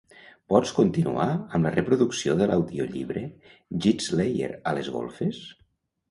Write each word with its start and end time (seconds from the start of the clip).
Pots 0.51 0.69
continuar 0.75 1.25
amb 1.57 1.67
la 1.67 1.73
reproducció 1.75 2.35
de 2.39 2.47
l'audiollibre 2.51 3.23
"Gitslayer" 3.85 4.49
a 4.71 4.75
les 4.79 4.89
golfes? 4.97 5.43